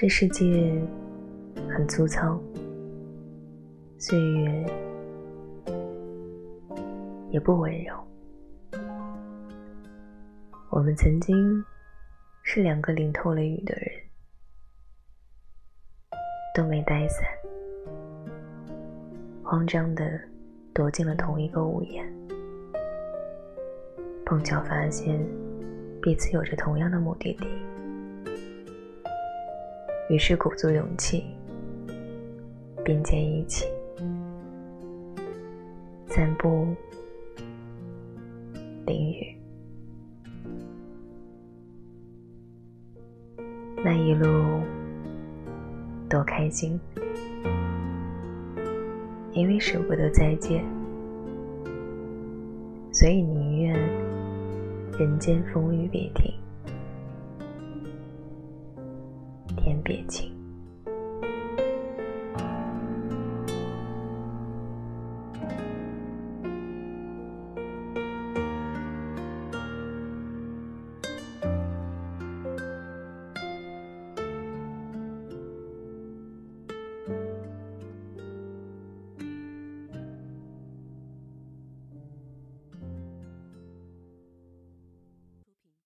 [0.00, 0.80] 这世界
[1.68, 2.40] 很粗糙，
[3.98, 4.66] 岁月
[7.30, 7.96] 也不温柔。
[10.70, 11.64] 我们曾经
[12.44, 13.90] 是两个淋透了雨的人，
[16.54, 17.26] 都没带伞，
[19.42, 20.20] 慌张的
[20.72, 22.08] 躲进了同一个屋檐，
[24.24, 25.18] 碰巧发现
[26.00, 27.48] 彼此有着同样的目的地。
[30.08, 31.22] 于是鼓足勇气，
[32.82, 33.66] 并肩一起
[36.06, 36.66] 散步
[38.86, 39.36] 淋雨。
[43.84, 44.62] 那一路
[46.08, 46.80] 多开心，
[49.32, 50.64] 因为舍不得再见，
[52.90, 53.78] 所以宁愿
[54.98, 56.32] 人间风雨别停。
[59.88, 60.30] 别情。